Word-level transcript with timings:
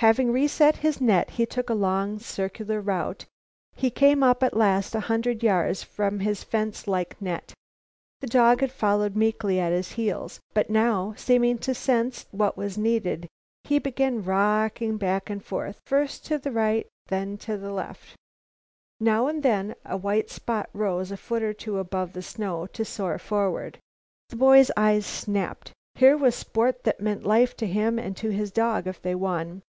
Having 0.00 0.32
reset 0.32 0.76
his 0.76 1.00
net 1.00 1.30
he 1.30 1.46
took 1.46 1.70
a 1.70 1.74
long, 1.74 2.18
circular 2.18 2.82
route; 2.82 3.24
he 3.74 3.88
came 3.88 4.22
up 4.22 4.42
at 4.42 4.54
last 4.54 4.94
a 4.94 5.00
hundred 5.08 5.42
yards 5.42 5.82
from 5.82 6.20
his 6.20 6.44
fence 6.44 6.86
like 6.86 7.16
net. 7.18 7.54
The 8.20 8.26
dog 8.26 8.60
had 8.60 8.70
followed 8.70 9.16
meekly 9.16 9.58
at 9.58 9.72
his 9.72 9.92
heels, 9.92 10.38
but 10.52 10.68
now, 10.68 11.14
seeming 11.16 11.56
to 11.60 11.72
sense 11.74 12.26
what 12.30 12.58
was 12.58 12.76
needed, 12.76 13.26
he 13.64 13.78
began 13.78 14.22
rocking 14.22 14.98
back 14.98 15.30
and 15.30 15.42
forth, 15.42 15.80
first 15.86 16.26
to 16.26 16.36
the 16.36 16.52
right, 16.52 16.86
then 17.06 17.38
to 17.38 17.56
the 17.56 17.72
left. 17.72 18.16
Now 19.00 19.28
and 19.28 19.42
then 19.42 19.74
a 19.82 19.96
white 19.96 20.28
spot 20.28 20.68
rose 20.74 21.10
a 21.10 21.16
foot 21.16 21.42
or 21.42 21.54
two 21.54 21.78
above 21.78 22.12
the 22.12 22.20
snow 22.22 22.66
to 22.66 22.84
soar 22.84 23.18
forward. 23.18 23.78
The 24.28 24.36
boy's 24.36 24.70
eyes 24.76 25.06
snapped. 25.06 25.72
Here 25.94 26.18
was 26.18 26.34
sport 26.34 26.84
that 26.84 27.00
meant 27.00 27.24
life 27.24 27.56
to 27.56 27.66
him 27.66 27.98
and 27.98 28.14
to 28.18 28.28
his 28.28 28.50
dog 28.52 28.86
if 28.86 29.00
they 29.00 29.14
won. 29.14 29.62